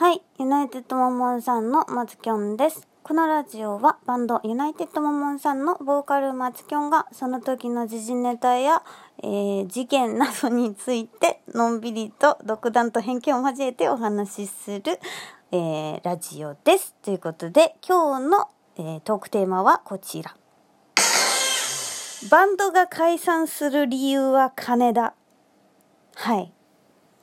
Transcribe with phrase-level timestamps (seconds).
[0.00, 2.86] はい、ユナイテッドモモンさんの松きょんです。
[3.02, 8.84] このラジオはバンドユナイテッドモモンさんのボーカル松きょんがその時の時事ネタや、
[9.24, 15.00] えー事件などについてのんびりと独断と偏見を交えてお話しする、
[15.50, 16.94] えーラジオです。
[17.02, 20.36] ということで今日の、えートークテーマはこちら。
[22.30, 25.14] バンドが解散する理由は金だ。
[26.14, 26.52] はい。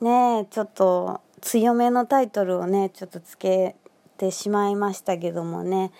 [0.02, 3.76] ねえ、ちょっと強めのタイトルをね、ちょっとつけ
[4.16, 5.92] てしまいましたけどもね、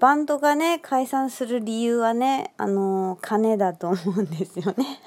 [0.00, 5.00] バンドがね、解散する理由はね、あの金だと思うんですよね。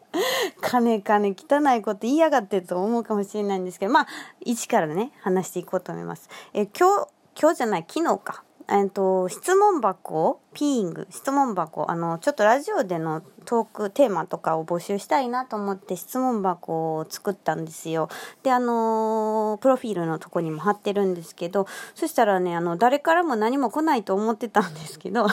[0.60, 4.06] 金金汚いこと言いやがってと思うかもしれないんですけど、まあ、
[4.40, 6.28] 一からね、話していこうと思います。
[6.52, 7.08] え、今日、
[7.40, 8.44] 今日じゃない、昨日か。
[8.68, 18.08] えっと、質問箱ピーイング、質問箱、あの、ちょっとラジオでのトークテーマとかを募集したいなと思って質問箱を作ったんですよ。
[18.42, 25.26] で、あの、プロフィールのとこにも貼ってるんですけど、そしたらね、あの、誰からも何も来ないと思ってたんですけど、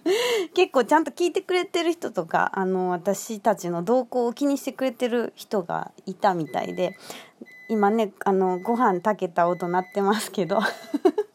[0.54, 6.96] 結構ちゃんと聞いてくれてる人とか、あの、私たちの動向を気にしてくれてる人がいたみたいで、
[7.68, 10.60] 今ね、あの、ご飯炊けた音鳴ってますけど、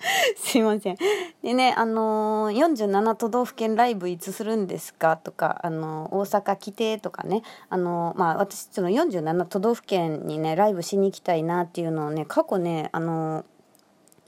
[0.36, 0.96] すいません。
[1.42, 13.44] でね、あのー、47都道府県ライブいつするんですかとか、あのー大阪来てとかね、あのーまあ、私、その47都道府県にね、ライブしに行きたいなっていうのをね、過去ね、あのー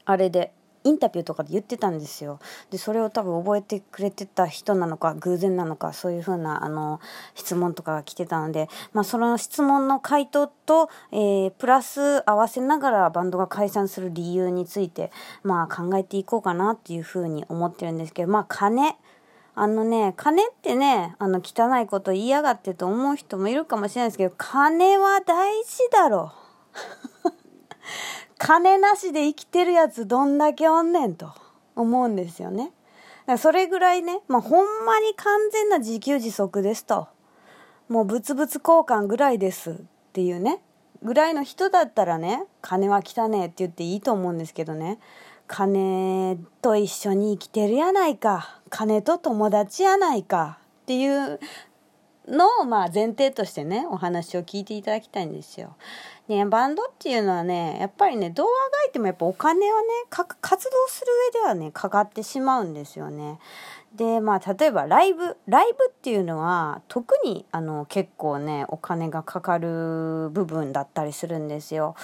[0.06, 0.52] あれで、
[0.84, 2.38] インタビューとかで言ってたんですよ。
[2.70, 7.00] で、それを多分覚えてくれてた人なのか、偶然なのか、そういうふうな、あの、
[7.34, 15.10] 質問とかが来てたので、まあ、その質問の回答と、えープラス合わせながらバンドが解散する理由について、
[15.42, 18.96] まあ、考えていこうかなっていうふうに思ってるんですけど、まあ、金。
[19.54, 26.32] あのね、金ってね、あの、汚いこと言いやがってと思う人もいるかもしれないですけど、金は大事だろ。
[28.40, 31.34] 金なしで生きてるやつどんだけおんねんと
[31.76, 32.72] 思うんですよね。
[33.36, 37.08] それぐらいね、まあ、ほんまに完全な自給自足ですと。
[37.90, 39.74] もう物々交換ぐらいですっ
[40.14, 40.62] ていうね。
[41.02, 44.98] ぐらいの人だったらね、金は汚ねえって言っていいと思うんですけどね。
[45.46, 48.58] 金と一緒に生きてるやないか。
[48.70, 50.58] 金と友達やないか。
[50.82, 51.38] っていう
[52.30, 55.76] のまあ前提としてねお話を聞いていただきたいんですよ。
[56.28, 63.38] ねバンドっていうのはねやっぱりねどうあがいてもやっぱお金はね活動する上ではねかかってしまうんですよね。
[63.94, 71.96] でまあ例えばライブライブっていうのは特にあの結構ねお金がかかる部分だったりするんですよ。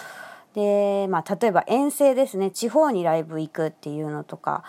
[0.54, 4.64] でまあ例えば遠征ですね地方にライブ行くっていうのとか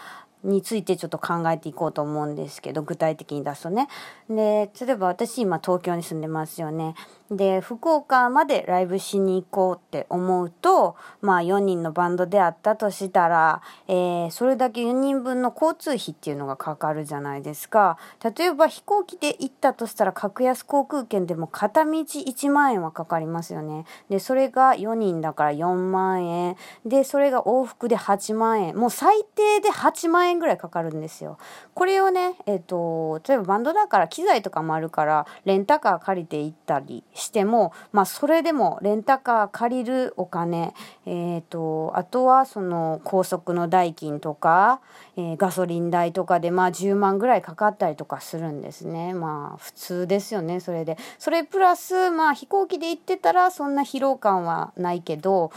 [0.47, 3.88] についてちょっと考えていこうと思うんですけど具体的に出すとね。
[4.30, 6.96] で例えば私今東京に住んでますよね。
[7.32, 17.98] で福岡までライブしに行こうって思うとまあ4人のバンドであったとしたら、えーそれだけ4人分の交通費っていうのがかかるじゃないですか。
[18.38, 23.86] 例えば飛行機で行ったとしたら格安航空券でも片道1万円はかかりますよね。
[24.10, 26.56] でそれが4人だから4万円。
[26.86, 28.78] でそれが往復で8万円。
[28.78, 31.38] もう最低で8万円ぐらいかかるんですよ。
[31.74, 40.74] これをねえっ、と例えばバンドだから機材とかもあるからレンタカー借りて行ったりしてもまあそれでもレンタカー借りるお金
[41.06, 44.82] えっ、とあとはその高速の代金とか、
[45.16, 49.14] えーガソリン代とかでまあ10万ぐらいかかったりとかするんですね。
[49.14, 50.98] まあ普通ですよねそれで。
[51.18, 55.52] それプラスまあ飛行機で行ってたらそんな疲労感はないけど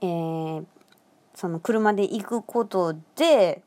[0.00, 0.64] えー
[1.34, 3.62] その車で行くことで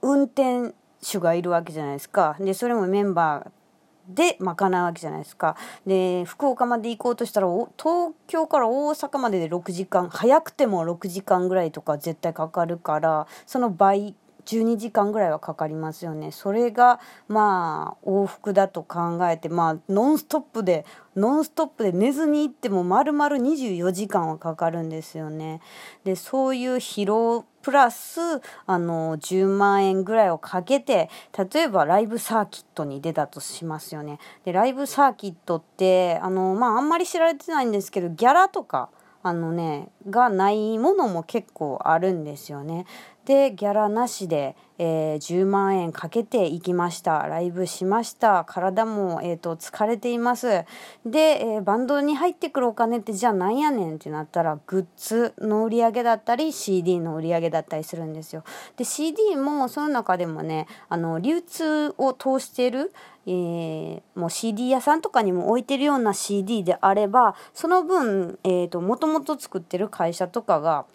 [0.00, 0.74] 運転
[1.08, 2.36] 手がいるわけじゃないですか。
[2.40, 3.61] でそれもメンバー
[4.08, 5.56] で賄うわけじゃないですか。
[5.86, 7.48] で福岡まで行こうとしたら
[7.78, 14.14] 東京から大阪までで6時間早くても6時間ぐらいとか絶対かかるからその倍
[14.44, 16.32] 12時間ぐらいはかかりますよね。
[16.32, 20.84] それがまあ往復だと考えてまあノンストップで
[21.14, 25.60] ノンストップで寝ずに行っても丸々24時間はかかるんですよね。
[26.04, 28.20] でそういう疲労プラス
[28.66, 31.08] あの10万円ぐらいをかけて
[31.52, 34.18] 例えばライブサーキットに出たとしますよね。
[34.44, 38.90] でライブサーキットってあのまああんまり知られてないんですけどギャラとか
[39.22, 42.86] あのねがないものも結構あるんですよね。
[43.24, 47.26] でギャラなしで、えー10万円かけて行きました。
[47.28, 48.44] ライブしました。
[48.44, 50.64] 体も、えー、と疲れています。
[51.06, 58.42] で、えーバンドに入ってくるお金ってじゃあなんやねんってなったらグッズの売り上げだったり CD の売り上げだったりするんですよ。
[58.76, 62.92] で CD もその中でもねあの流通を通してる
[63.26, 70.86] えーもう CD 屋さんとかにも置いてるような CD であればその分、えー、ともともと作ってる会社とかが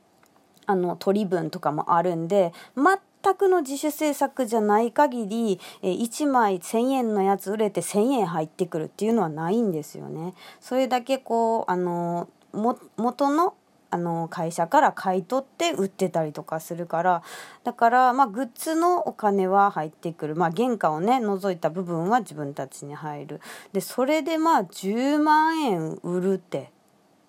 [0.68, 10.34] あの取り分とかもあるんで全くの自主制作じゃない限り、え1枚1,000円のやつ売れて1,000円入ってくるっていうのはないんですよね。
[10.62, 13.56] それだけこうあのも元の
[13.90, 17.24] あの会社から買い取って売ってたりとかするから
[17.64, 20.36] だからまあグッズのお金は入ってくる。
[20.36, 23.42] まあ原価をね除いた部分は自分たちに入る。
[23.72, 26.72] でそれでまあ10万円売るって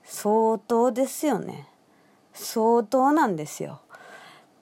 [0.03, 1.69] 相当ですよね。
[2.39, 3.81] 相当なんですよ。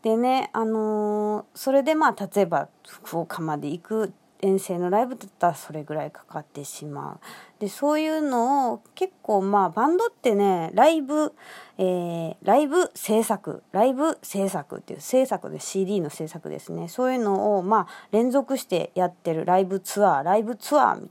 [0.02, 7.20] でねあのー、それでまあ例えば福岡まで行く遠征のライブだったらそれぐらいかかってしまう。
[7.58, 11.34] でそういうのを結構まあバンドってねライブ、
[11.78, 16.88] えー、ライブ制作ライブ制作っていう制作で CD の制作ですね。
[16.88, 21.08] そういうのをまあ連続してやってるライブツアーライブツアー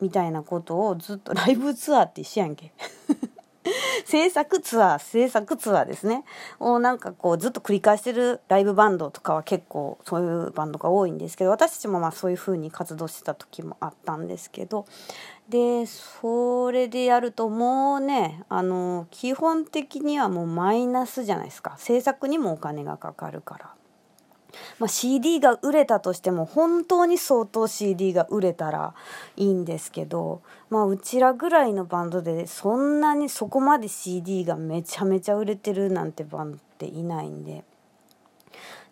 [0.00, 2.72] みたいなことをずっとライブツアーって一緒やんけ。
[4.04, 6.24] 制作ツアー制作ツアーですね。
[6.58, 14.86] をなんかこうずっと繰り返してるライブバンドとかは結構そういうバンドが多いんですけど私たちもまあそういう風に活動してた時もあったんですけど。
[15.48, 21.74] でそれでやるともうねあの基本的にはもうマイナスじゃないですか。
[21.76, 23.79] 制作にもお金がかかるから。
[24.78, 28.94] まあ、CD が売れたとしても本当に相当 CD が売れたら
[29.36, 37.64] いいんですけど、まあ、うちらぐらいのバンドでそんなにそこまで CD がめちゃめちゃ売れてるなんてバンドっていないんで。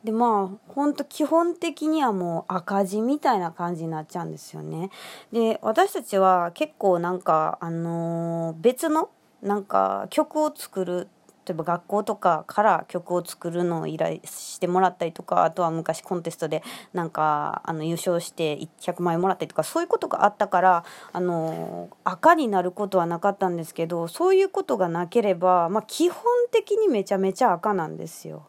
[0.04, 4.90] でまあほんと基本的にはもう赤字みたいな感じになっちゃうんですよね。
[5.32, 9.10] で私たちは結構なんかあのー、別の
[9.42, 11.08] なんか曲を作る
[11.48, 16.62] 例えば学校とかから曲を作るのを依頼してもらったりとかあとは昔コンテストで
[16.92, 26.22] なんかあの優勝して100万円もらったりとかそういうことがあったからあの赤になることはなかったんですけどそういうことがなければ、まあ、基本
[26.52, 28.46] 的にめちゃめちゃ赤なんですよ。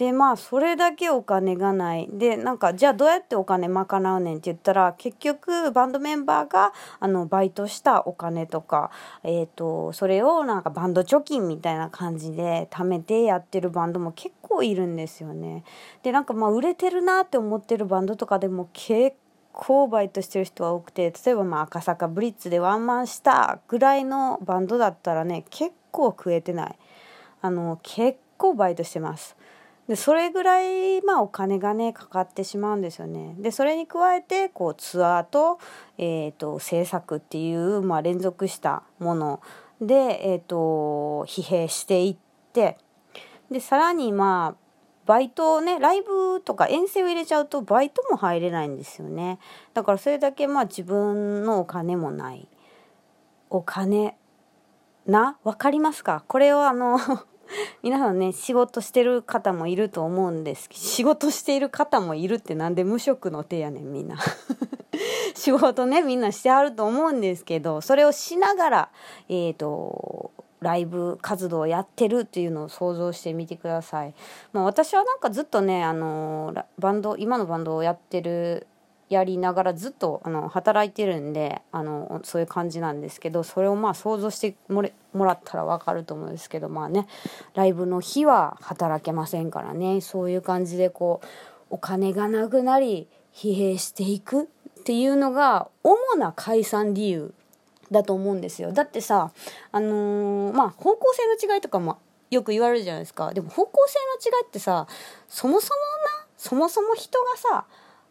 [0.00, 8.90] でまあそれだけお金がないでなんかじゃあどうやってお金賄うねんって言ったら結局バンドメンバーがあのバイトしたお金とか、
[9.24, 15.64] えーと、それをなんかバンド貯金みたいな感じで貯めてやってるバンドも結構いるんですよね。
[16.02, 19.18] でなんかまあ売れてるなって思ってるバンドとかでも結
[19.52, 26.76] 構バイトしてる人は多くて例えばまあ赤坂ブリッツでワンマンしたぐらいのバンドだったらね結構食えてない
[27.42, 29.36] あの結構バイトしてます。
[29.90, 33.34] でそれぐらい、まあ、お金がねかかってしまうんですよね。
[33.40, 35.58] でそれに加えてこうツアーと,、
[35.98, 39.40] えーと、制作っていう、まあ、連続したもの
[39.80, 42.16] で、えーと、疲弊していっ
[42.52, 42.78] て
[43.50, 44.56] でさらにまあ
[45.06, 49.40] バイトねライブとか遠征を入れちゃうとバイトも入れないんですよね。
[49.74, 52.46] だからそれだけまあ自分のお金もない。
[53.48, 54.16] お金
[55.04, 55.36] な？
[55.42, 56.22] 分かりますか？
[56.28, 56.96] これをあの
[57.82, 64.16] 皆さんね仕事してる方もいると思うんですけど仕事している方もいるってなんで無職の手やねんみんな
[65.34, 68.88] 仕事ねみんなしてはると思うんですけどそれをしながら
[69.28, 70.30] えっ、ー、と
[70.60, 74.14] ライブ活動をやってるっていうのを想像してみてください。
[74.52, 78.66] まあ、私はなんかずっとねあのバンド今のバンドをやってる
[79.10, 87.08] やりながらずっとあの働いてるんであのそういう感じなんですけどそれをまあ想像してもれもらったら分かると思うんですけどまあね
[87.54, 91.26] ライブの日は働けませんからねそういう感じでこう
[91.70, 94.46] お金がなくなり疲弊していくっ
[94.84, 97.34] ていうのが主な解散理由
[97.90, 98.72] だと思うんですよ。
[98.72, 99.32] だってさ
[99.72, 101.98] あのー、まあ方向性の違いとかも
[102.30, 103.34] よく言われるじゃないですか。
[103.34, 104.86] でも方向性の違いってさ
[105.28, 105.80] そもそも
[106.20, 107.66] なそもそも人がさ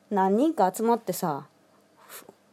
[0.09, 1.47] 何人か集まってさ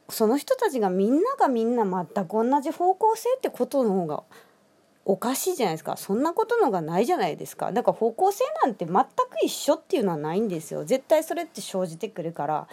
[0.08, 4.22] その人たちがみんながみんな全く同じ方向性ってことの方が
[5.04, 5.96] おかしいじゃないですか。
[5.96, 7.70] そんなことのがないじゃないですか。
[7.70, 9.04] だから方向性なんて全く
[9.44, 10.84] 一緒っていうのはないんですよ。
[10.84, 12.68] 絶対それって生じてくるから。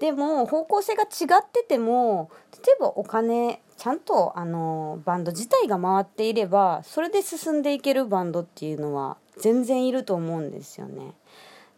[0.00, 2.30] でも方向性が違ってても
[2.64, 11.12] 例えばお金ちゃんとあのバンド自体が回っていればそれで進んでいけるバンドっていうのは全然いると思うんですよね。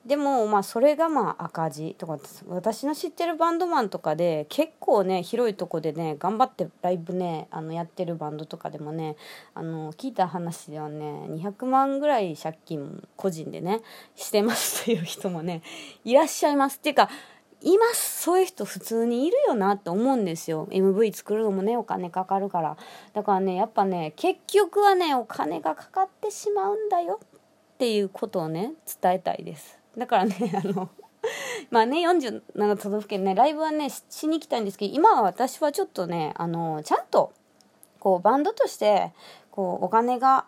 [0.07, 2.19] でもまあそれがまあ赤字とか
[2.49, 9.17] 私の知ってるバンドマンとかで結構ね広いとこでね頑張ってライブねあのやってるバンドとかでもね
[9.55, 13.83] あの聞いた話ではね200万ぐらい借金個人でね
[14.17, 15.63] してますという人もね
[16.05, 16.79] いらっしゃいます。
[16.79, 17.09] っていうか
[17.61, 20.67] いますそういう人普通にいるよなって思うんですよ。
[20.73, 22.77] MV 作るのもねお金かかるから。
[23.13, 27.29] だからねやっぱね結局はねお金がかかってしまうんだよっ
[27.79, 29.82] ていうことをね伝えたいです。
[29.97, 30.89] だからね あの
[31.71, 37.33] まあね47都道府県ねライブはねしに行きたいんですけど今は私はちょっとねあのちゃんと
[37.99, 39.13] こうバンドとして
[39.51, 40.47] こうお金が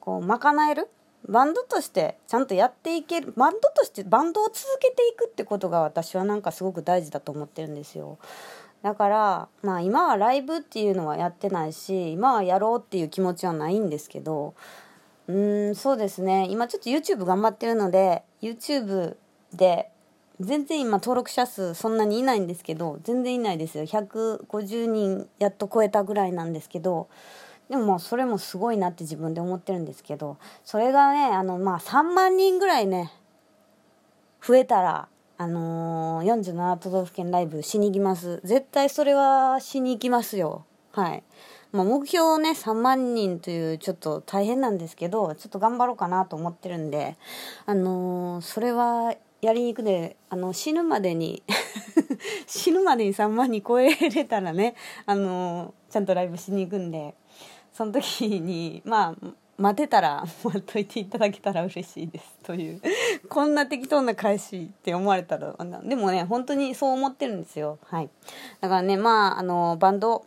[0.00, 0.88] こう賄える
[1.28, 8.18] バンドとしてちゃんとやっていけるバンドとしてバンドを続けていくってことが私はなんかすごく大事だと思ってるんですよ。
[8.82, 14.54] だからまあ今はライブっていうのはやってないし今はやろうっていう気持ちはないんですけど
[15.26, 16.46] うんそうですね。
[16.50, 19.16] 今ちょっと YouTube 頑張ってるので YouTube
[19.54, 19.90] で
[20.40, 23.84] 全然今登録者数そんなにいないんですけど全然いないですよ。
[23.84, 27.08] 150人やっと超えたぐらいなんですけど
[27.70, 33.12] でもそれもすごいなって自分で思ってるんですけどそれがねあのまあ3万人ぐらいね
[34.46, 38.40] 増えたらあのー、47都道府県ライブしに行きます。
[38.44, 40.64] 絶対それはしに行きますよ。
[40.92, 41.24] はい。
[41.74, 47.16] まあ、目標をね3万人というちょっと大変なんですけどちょっと頑張ろうかなと思ってるんで
[47.66, 49.12] あのー、それは
[49.42, 51.42] やりに行くであの死ぬまでに
[52.46, 57.14] 死ぬまでに3万人超えれたらねあのちゃんとライブしに行くんで
[57.72, 62.80] その時にまあ待てたら待っといていただけたら嬉しいですという
[63.28, 67.78] こんな適当な返しって思われたらでもね本当にそう思ってるんですよ。
[67.86, 68.08] はい。
[68.60, 70.24] だからねまああのバンド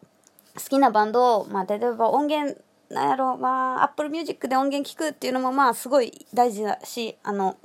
[0.58, 2.60] 好きなバンドを、まあ、例えば音源
[2.90, 7.58] なんやろまあ Apple Music で音源聞くっていうのもまあすごい大事だしあの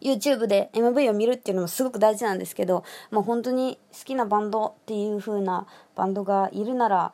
[0.00, 7.12] YouTube で MV を見るっていうのもすごく大事なんですけどもう本当に好きなバンドっていう風なバンドがいるなら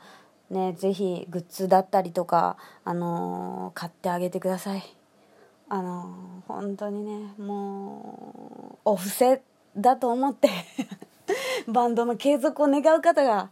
[0.51, 4.83] ねぜひグッズだったりとかあのー、買ってあげてください。
[5.69, 9.41] あのー、本当にねもうお布施
[9.77, 10.49] だと思って
[11.69, 13.51] バンドの継続を願う方が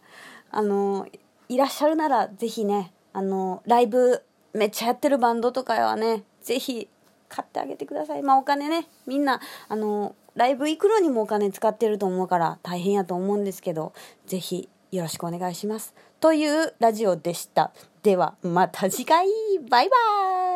[0.50, 4.22] あのー、いらっしゃるならぜひねあのライブ
[4.54, 6.88] めっちゃやってるバンドとかはねぜひ
[7.28, 8.22] 買ってあげてください。
[8.22, 13.92] まあお金ねみんなあのライブ行くのにもお金使ってると思うから大変やと思うんですけど
[14.26, 15.94] ぜひよろしくお願いします。
[16.20, 17.72] というラジオでした。
[18.02, 19.26] ではまた次回。
[19.68, 20.47] バイバーイ。